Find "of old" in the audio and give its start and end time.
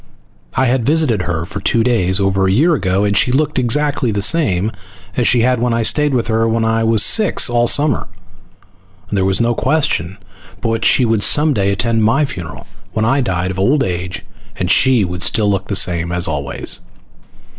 13.51-13.83